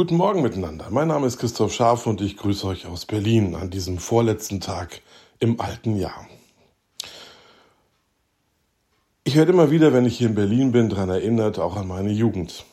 Guten 0.00 0.16
Morgen 0.16 0.40
miteinander. 0.40 0.86
Mein 0.88 1.08
Name 1.08 1.26
ist 1.26 1.36
Christoph 1.36 1.74
Scharf 1.74 2.06
und 2.06 2.22
ich 2.22 2.38
grüße 2.38 2.66
euch 2.66 2.86
aus 2.86 3.04
Berlin 3.04 3.54
an 3.54 3.68
diesem 3.68 3.98
vorletzten 3.98 4.58
Tag 4.58 5.02
im 5.40 5.60
alten 5.60 5.94
Jahr. 5.94 6.26
Ich 9.24 9.36
werde 9.36 9.52
immer 9.52 9.70
wieder, 9.70 9.92
wenn 9.92 10.06
ich 10.06 10.16
hier 10.16 10.28
in 10.28 10.34
Berlin 10.34 10.72
bin, 10.72 10.88
daran 10.88 11.10
erinnert, 11.10 11.58
auch 11.58 11.76
an 11.76 11.86
meine 11.86 12.12
Jugend. 12.12 12.64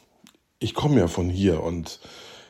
Ich 0.60 0.74
komme 0.74 1.02
ja 1.02 1.10
von 1.10 1.30
hier 1.30 1.62
und 1.62 2.00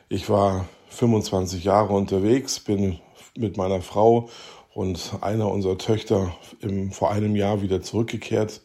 ich 0.09 0.29
war 0.29 0.69
25 0.89 1.63
Jahre 1.63 1.95
unterwegs, 1.95 2.59
bin 2.59 2.99
mit 3.35 3.57
meiner 3.57 3.81
Frau 3.81 4.29
und 4.75 5.13
einer 5.21 5.49
unserer 5.49 5.79
Töchter 5.79 6.35
im, 6.59 6.91
vor 6.91 7.09
einem 7.09 7.35
Jahr 7.35 7.63
wieder 7.63 7.81
zurückgekehrt. 7.81 8.61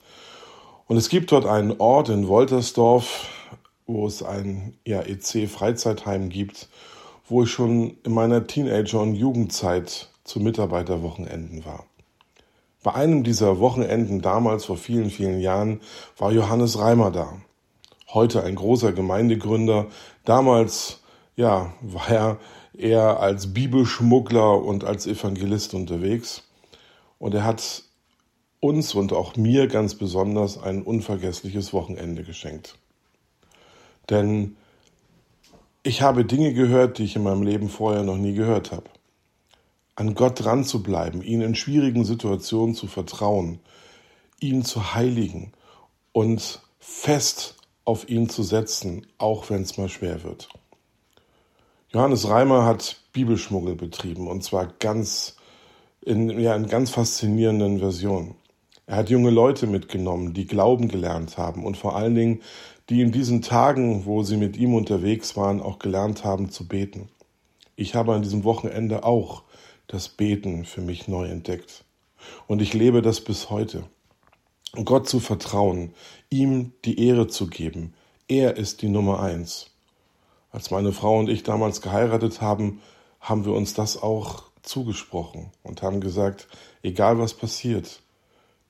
Und 0.88 0.98
es 0.98 1.08
gibt 1.08 1.32
dort 1.32 1.46
einen 1.46 1.80
Ort 1.80 2.10
in 2.10 2.28
Woltersdorf, 2.28 3.30
wo 3.92 4.06
es 4.06 4.22
ein 4.22 4.76
ja, 4.86 5.02
EC-Freizeitheim 5.02 6.28
gibt, 6.28 6.68
wo 7.28 7.44
ich 7.44 7.50
schon 7.50 7.96
in 8.04 8.12
meiner 8.12 8.46
Teenager- 8.46 9.00
und 9.00 9.14
Jugendzeit 9.14 10.08
zu 10.24 10.40
Mitarbeiterwochenenden 10.40 11.64
war. 11.64 11.84
Bei 12.82 12.94
einem 12.94 13.22
dieser 13.22 13.60
Wochenenden 13.60 14.22
damals 14.22 14.64
vor 14.64 14.76
vielen, 14.76 15.10
vielen 15.10 15.40
Jahren 15.40 15.80
war 16.18 16.32
Johannes 16.32 16.78
Reimer 16.78 17.10
da. 17.10 17.40
Heute 18.12 18.42
ein 18.42 18.56
großer 18.56 18.92
Gemeindegründer. 18.92 19.86
Damals, 20.24 21.00
ja, 21.36 21.72
war 21.80 22.08
er 22.08 22.38
eher 22.76 23.20
als 23.20 23.54
Bibelschmuggler 23.54 24.62
und 24.62 24.84
als 24.84 25.06
Evangelist 25.06 25.74
unterwegs. 25.74 26.42
Und 27.18 27.34
er 27.34 27.44
hat 27.44 27.84
uns 28.58 28.94
und 28.94 29.12
auch 29.12 29.36
mir 29.36 29.68
ganz 29.68 29.94
besonders 29.94 30.60
ein 30.60 30.82
unvergessliches 30.82 31.72
Wochenende 31.72 32.24
geschenkt. 32.24 32.76
Denn 34.10 34.56
ich 35.82 36.02
habe 36.02 36.24
Dinge 36.24 36.52
gehört, 36.54 36.98
die 36.98 37.04
ich 37.04 37.16
in 37.16 37.22
meinem 37.22 37.42
Leben 37.42 37.68
vorher 37.68 38.02
noch 38.02 38.16
nie 38.16 38.34
gehört 38.34 38.72
habe. 38.72 38.88
An 39.96 40.14
Gott 40.14 40.42
dran 40.44 40.64
zu 40.64 40.82
bleiben, 40.82 41.22
ihn 41.22 41.40
in 41.40 41.54
schwierigen 41.54 42.04
Situationen 42.04 42.74
zu 42.74 42.86
vertrauen, 42.86 43.60
ihn 44.40 44.64
zu 44.64 44.94
heiligen 44.94 45.52
und 46.12 46.62
fest 46.78 47.56
auf 47.84 48.08
ihn 48.08 48.28
zu 48.28 48.42
setzen, 48.42 49.06
auch 49.18 49.50
wenn 49.50 49.62
es 49.62 49.76
mal 49.76 49.88
schwer 49.88 50.22
wird. 50.22 50.48
Johannes 51.90 52.28
Reimer 52.28 52.64
hat 52.64 53.00
Bibelschmuggel 53.12 53.74
betrieben 53.74 54.28
und 54.28 54.42
zwar 54.42 54.66
ganz 54.66 55.36
in, 56.00 56.30
ja, 56.40 56.54
in 56.56 56.66
ganz 56.66 56.90
faszinierenden 56.90 57.78
Versionen. 57.78 58.34
Er 58.86 58.96
hat 58.96 59.10
junge 59.10 59.30
Leute 59.30 59.66
mitgenommen, 59.66 60.34
die 60.34 60.46
Glauben 60.46 60.88
gelernt 60.88 61.38
haben 61.38 61.64
und 61.64 61.76
vor 61.76 61.96
allen 61.96 62.14
Dingen 62.14 62.42
die 62.88 63.00
in 63.00 63.12
diesen 63.12 63.42
Tagen, 63.42 64.04
wo 64.06 64.22
sie 64.22 64.36
mit 64.36 64.56
ihm 64.56 64.74
unterwegs 64.74 65.36
waren, 65.36 65.62
auch 65.62 65.78
gelernt 65.78 66.24
haben 66.24 66.50
zu 66.50 66.66
beten. 66.66 67.08
Ich 67.76 67.94
habe 67.94 68.12
an 68.12 68.22
diesem 68.22 68.44
Wochenende 68.44 69.04
auch 69.04 69.44
das 69.86 70.08
Beten 70.08 70.64
für 70.64 70.80
mich 70.80 71.08
neu 71.08 71.26
entdeckt. 71.26 71.84
Und 72.46 72.60
ich 72.60 72.74
lebe 72.74 73.02
das 73.02 73.20
bis 73.20 73.50
heute. 73.50 73.84
Gott 74.84 75.08
zu 75.08 75.20
vertrauen, 75.20 75.94
ihm 76.28 76.72
die 76.84 77.06
Ehre 77.06 77.28
zu 77.28 77.46
geben. 77.46 77.94
Er 78.28 78.56
ist 78.56 78.82
die 78.82 78.88
Nummer 78.88 79.20
eins. 79.20 79.70
Als 80.50 80.70
meine 80.70 80.92
Frau 80.92 81.18
und 81.18 81.28
ich 81.28 81.42
damals 81.42 81.80
geheiratet 81.80 82.40
haben, 82.40 82.80
haben 83.20 83.44
wir 83.44 83.52
uns 83.52 83.74
das 83.74 84.02
auch 84.02 84.44
zugesprochen 84.62 85.50
und 85.62 85.82
haben 85.82 86.00
gesagt, 86.00 86.48
egal 86.82 87.18
was 87.18 87.34
passiert, 87.34 88.01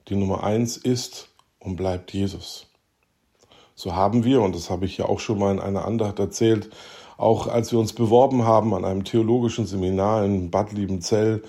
die 0.09 0.17
Nummer 0.17 0.45
eins 0.45 0.77
ist 0.77 1.29
und 1.59 1.77
bleibt 1.77 2.13
Jesus. 2.13 2.67
So 3.75 3.95
haben 3.95 4.25
wir, 4.25 4.43
und 4.43 4.55
das 4.55 4.71
habe 4.71 4.85
ich 4.85 4.99
ja 4.99 5.07
auch 5.07 5.21
schon 5.21 5.39
mal 5.39 5.53
in 5.53 5.61
einer 5.61 5.85
Andacht 5.85 6.19
erzählt, 6.19 6.71
auch 7.17 7.47
als 7.47 7.73
wir 7.73 7.79
uns 7.79 7.93
beworben 7.93 8.45
haben 8.45 8.75
an 8.75 8.85
einem 8.85 9.05
theologischen 9.05 9.67
Seminar 9.67 10.25
in 10.25 10.51
Bad 10.51 10.73
Liebenzell, 10.73 11.43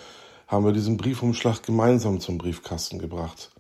haben 0.47 0.65
wir 0.65 0.71
diesen 0.71 0.97
Briefumschlag 0.97 1.63
gemeinsam 1.63 2.19
zum 2.19 2.37
Briefkasten 2.37 2.99
gebracht. 2.99 3.51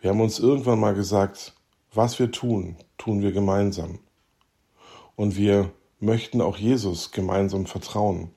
Wir 0.00 0.10
haben 0.10 0.20
uns 0.20 0.38
irgendwann 0.38 0.80
mal 0.80 0.94
gesagt, 0.94 1.54
was 1.94 2.18
wir 2.18 2.30
tun, 2.30 2.76
tun 2.98 3.22
wir 3.22 3.32
gemeinsam. 3.32 4.00
Und 5.14 5.36
wir 5.36 5.72
möchten 6.00 6.40
auch 6.40 6.56
Jesus 6.56 7.12
gemeinsam 7.12 7.66
vertrauen, 7.66 8.30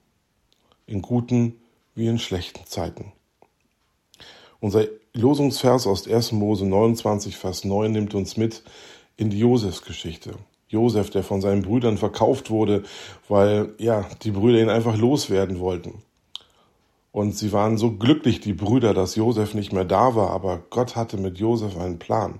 in 0.85 1.01
guten 1.01 1.59
wie 1.95 2.07
in 2.07 2.19
schlechten 2.19 2.65
Zeiten. 2.65 3.11
Unser 4.59 4.87
Losungsvers 5.13 5.87
aus 5.87 6.07
1. 6.07 6.33
Mose 6.33 6.65
29, 6.65 7.37
Vers 7.37 7.63
9 7.63 7.91
nimmt 7.91 8.13
uns 8.13 8.35
mit 8.35 8.63
in 9.15 9.29
die 9.29 9.39
Josefsgeschichte. 9.39 10.33
Josef, 10.67 11.09
der 11.09 11.23
von 11.23 11.41
seinen 11.41 11.61
Brüdern 11.61 11.97
verkauft 11.97 12.49
wurde, 12.49 12.83
weil 13.27 13.73
ja 13.77 14.05
die 14.21 14.31
Brüder 14.31 14.59
ihn 14.59 14.69
einfach 14.69 14.97
loswerden 14.97 15.59
wollten. 15.59 16.03
Und 17.11 17.35
sie 17.35 17.51
waren 17.51 17.77
so 17.77 17.91
glücklich, 17.91 18.39
die 18.39 18.53
Brüder, 18.53 18.93
dass 18.93 19.15
Josef 19.15 19.53
nicht 19.55 19.73
mehr 19.73 19.85
da 19.85 20.15
war, 20.15 20.29
aber 20.29 20.61
Gott 20.69 20.95
hatte 20.95 21.17
mit 21.17 21.39
Josef 21.39 21.75
einen 21.75 21.97
Plan. 21.97 22.39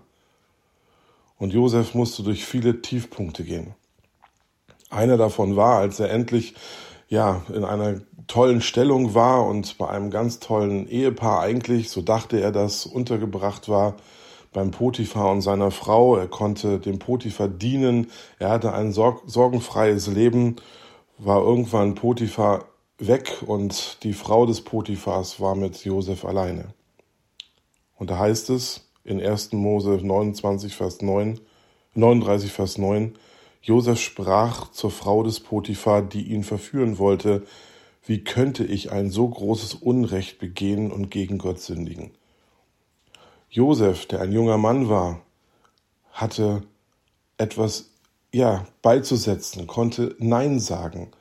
Und 1.38 1.54
Josef 1.54 1.96
musste 1.96 2.22
durch 2.22 2.46
viele 2.46 2.82
Tiefpunkte 2.82 3.44
gehen. 3.44 3.74
Einer 4.90 5.18
davon 5.18 5.56
war, 5.56 5.80
als 5.80 6.00
er 6.00 6.12
endlich 6.12 6.54
ja 7.10 7.42
in 7.54 7.66
einer 7.66 8.02
tollen 8.28 8.62
Stellung 8.62 9.16
war 9.16 9.46
und 9.46 9.78
bei 9.78 9.90
einem 9.90 10.12
ganz 10.12 10.40
tollen 10.40 10.88
Ehepaar 10.88 11.42
eigentlich, 11.42 11.90
so 11.90 12.02
dachte 12.02 12.40
er 12.40 12.52
das, 12.52 12.86
untergebracht 12.86 13.68
war, 13.68 13.96
beim 14.54 14.72
Potiphar 14.72 15.32
und 15.32 15.42
seiner 15.42 15.72
Frau. 15.72 16.16
Er 16.16 16.28
konnte 16.28 16.80
dem 16.80 17.00
Potiphar 17.00 17.48
dienen. 17.48 18.08
Er 18.40 18.50
hatte 18.50 18.74
ein 18.74 18.94
sorg 18.94 19.22
sorgenfreies 19.28 20.08
Leben. 20.08 20.56
War 21.18 21.42
irgendwann 21.42 21.96
Potiphar 21.96 22.66
weg 22.98 23.44
und 23.46 24.04
die 24.04 24.14
Frau 24.14 24.46
des 24.46 24.62
Potiphars 24.62 25.40
war 25.40 25.56
mit 25.56 25.84
Josef 25.84 26.26
alleine. 26.26 26.74
Und 27.98 28.10
da 28.10 28.18
heißt 28.18 28.50
es 28.50 28.90
in 29.04 29.22
1. 29.22 29.54
Mose 29.54 30.00
29, 30.02 30.76
Vers 30.76 31.02
9, 31.02 31.40
39, 31.96 32.52
Vers 32.52 32.78
9, 32.78 33.16
Josef 33.62 34.00
sprach 34.00 34.72
zur 34.72 34.92
Frau 34.92 35.24
des 35.24 35.40
Potiphar, 35.40 36.02
die 36.02 36.32
ihn 36.32 36.44
verführen 36.44 36.98
wollte, 36.98 37.46
wie 38.06 38.24
könnte 38.24 38.64
ich 38.64 38.92
ein 38.92 39.10
so 39.10 39.28
großes 39.28 39.76
Unrecht 39.76 40.40
begehen 40.40 40.92
und 40.92 41.12
gegen 41.12 41.38
Gott 41.38 41.60
sündigen? 41.60 42.12
Josef, 43.50 44.06
der 44.06 44.22
ein 44.22 44.32
junger 44.32 44.58
Mann 44.58 44.90
war, 44.90 45.22
hatte 46.12 46.64
etwas 47.38 47.92
ja, 48.32 48.68
beizusetzen, 48.82 49.68
konnte 49.68 50.16
Nein 50.20 50.60
sagen. 50.60 51.12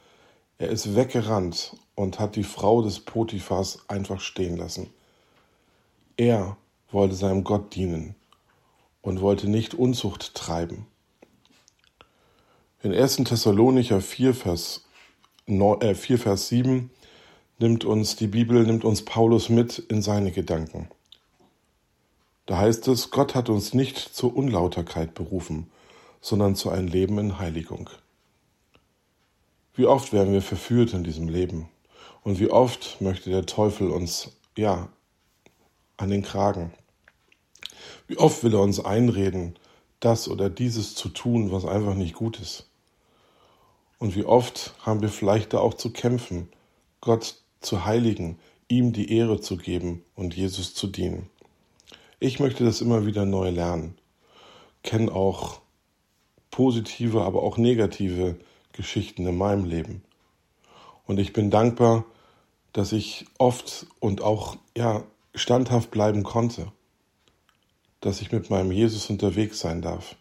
Er 0.58 0.68
ist 0.68 0.94
weggerannt 0.94 1.76
und 1.94 2.18
hat 2.18 2.36
die 2.36 2.44
Frau 2.44 2.82
des 2.82 3.00
Potiphars 3.00 3.88
einfach 3.88 4.20
stehen 4.20 4.56
lassen. 4.56 4.90
Er 6.16 6.56
wollte 6.90 7.14
seinem 7.14 7.44
Gott 7.44 7.74
dienen 7.74 8.14
und 9.02 9.20
wollte 9.20 9.48
nicht 9.48 9.74
Unzucht 9.74 10.34
treiben. 10.34 10.86
In 12.80 12.94
1. 12.94 13.16
Thessalonicher 13.24 14.00
4 14.00 14.34
Vers, 14.34 14.84
4, 15.46 15.78
äh, 15.82 15.94
Vers 15.96 16.46
7 16.46 16.90
nimmt 17.58 17.84
uns 17.84 18.14
die 18.14 18.28
Bibel, 18.28 18.64
nimmt 18.64 18.84
uns 18.84 19.04
Paulus 19.04 19.48
mit 19.48 19.80
in 19.80 20.00
seine 20.00 20.30
Gedanken. 20.30 20.88
Da 22.46 22.58
heißt 22.58 22.86
es, 22.86 23.10
Gott 23.10 23.34
hat 23.34 23.48
uns 23.48 23.74
nicht 23.74 23.98
zur 23.98 24.36
Unlauterkeit 24.36 25.14
berufen, 25.14 25.68
sondern 26.20 26.54
zu 26.54 26.70
einem 26.70 26.86
Leben 26.86 27.18
in 27.18 27.40
Heiligung. 27.40 27.90
Wie 29.74 29.86
oft 29.86 30.12
werden 30.12 30.32
wir 30.32 30.42
verführt 30.42 30.92
in 30.94 31.02
diesem 31.02 31.28
Leben 31.28 31.68
und 32.22 32.38
wie 32.38 32.48
oft 32.48 33.00
möchte 33.00 33.30
der 33.30 33.44
Teufel 33.44 33.90
uns, 33.90 34.30
ja, 34.56 34.88
an 35.96 36.10
den 36.10 36.22
Kragen. 36.22 36.72
Wie 38.06 38.18
oft 38.18 38.44
will 38.44 38.54
er 38.54 38.60
uns 38.60 38.78
einreden, 38.78 39.58
das 39.98 40.28
oder 40.28 40.48
dieses 40.48 40.94
zu 40.94 41.08
tun, 41.08 41.50
was 41.50 41.64
einfach 41.64 41.94
nicht 41.94 42.14
gut 42.14 42.38
ist. 42.38 42.67
Und 43.98 44.14
wie 44.14 44.24
oft 44.24 44.74
haben 44.80 45.02
wir 45.02 45.08
vielleicht 45.08 45.52
da 45.52 45.58
auch 45.58 45.74
zu 45.74 45.92
kämpfen, 45.92 46.48
Gott 47.00 47.36
zu 47.60 47.84
heiligen, 47.84 48.38
ihm 48.68 48.92
die 48.92 49.12
Ehre 49.12 49.40
zu 49.40 49.56
geben 49.56 50.04
und 50.14 50.36
Jesus 50.36 50.74
zu 50.74 50.86
dienen. 50.86 51.28
Ich 52.20 52.40
möchte 52.40 52.64
das 52.64 52.80
immer 52.80 53.06
wieder 53.06 53.24
neu 53.24 53.50
lernen. 53.50 53.96
Kenne 54.82 55.12
auch 55.12 55.60
positive, 56.50 57.22
aber 57.22 57.42
auch 57.42 57.56
negative 57.56 58.36
Geschichten 58.72 59.26
in 59.26 59.36
meinem 59.36 59.64
Leben. 59.64 60.02
Und 61.06 61.18
ich 61.18 61.32
bin 61.32 61.50
dankbar, 61.50 62.04
dass 62.72 62.92
ich 62.92 63.26
oft 63.38 63.86
und 63.98 64.22
auch 64.22 64.56
ja 64.76 65.02
standhaft 65.34 65.90
bleiben 65.90 66.22
konnte, 66.22 66.70
dass 68.00 68.20
ich 68.20 68.30
mit 68.30 68.50
meinem 68.50 68.70
Jesus 68.70 69.10
unterwegs 69.10 69.60
sein 69.60 69.82
darf, 69.82 70.16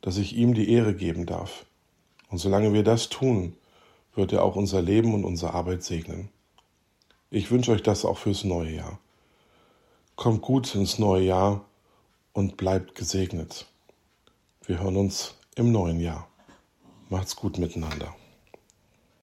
dass 0.00 0.16
ich 0.16 0.36
ihm 0.36 0.54
die 0.54 0.70
Ehre 0.70 0.94
geben 0.94 1.26
darf. 1.26 1.66
Und 2.28 2.38
solange 2.38 2.72
wir 2.72 2.82
das 2.82 3.08
tun, 3.08 3.56
wird 4.14 4.32
er 4.32 4.42
auch 4.44 4.56
unser 4.56 4.82
Leben 4.82 5.14
und 5.14 5.24
unsere 5.24 5.54
Arbeit 5.54 5.82
segnen. 5.82 6.28
Ich 7.30 7.50
wünsche 7.50 7.72
euch 7.72 7.82
das 7.82 8.04
auch 8.04 8.18
fürs 8.18 8.44
neue 8.44 8.70
Jahr. 8.70 8.98
Kommt 10.16 10.42
gut 10.42 10.74
ins 10.74 10.98
neue 10.98 11.24
Jahr 11.24 11.64
und 12.32 12.56
bleibt 12.56 12.94
gesegnet. 12.94 13.66
Wir 14.64 14.80
hören 14.80 14.96
uns 14.96 15.34
im 15.54 15.72
neuen 15.72 16.00
Jahr. 16.00 16.28
Macht's 17.08 17.36
gut 17.36 17.58
miteinander. 17.58 18.14